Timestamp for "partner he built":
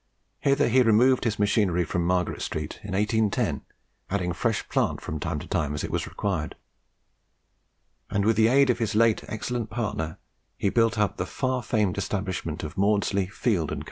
9.69-10.97